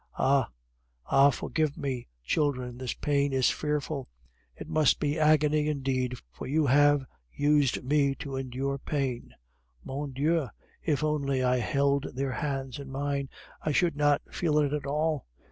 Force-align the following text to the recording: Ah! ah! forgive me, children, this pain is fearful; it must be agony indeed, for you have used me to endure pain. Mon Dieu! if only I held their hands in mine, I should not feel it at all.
Ah! 0.17 0.49
ah! 1.05 1.29
forgive 1.29 1.77
me, 1.77 2.07
children, 2.23 2.79
this 2.79 2.95
pain 2.95 3.31
is 3.33 3.51
fearful; 3.51 4.09
it 4.55 4.67
must 4.67 4.99
be 4.99 5.19
agony 5.19 5.67
indeed, 5.67 6.17
for 6.31 6.47
you 6.47 6.65
have 6.65 7.05
used 7.31 7.83
me 7.83 8.15
to 8.15 8.35
endure 8.35 8.79
pain. 8.79 9.35
Mon 9.83 10.11
Dieu! 10.11 10.47
if 10.81 11.03
only 11.03 11.43
I 11.43 11.57
held 11.57 12.15
their 12.15 12.31
hands 12.31 12.79
in 12.79 12.89
mine, 12.91 13.29
I 13.61 13.71
should 13.71 13.95
not 13.95 14.23
feel 14.31 14.57
it 14.57 14.73
at 14.73 14.87
all. 14.87 15.27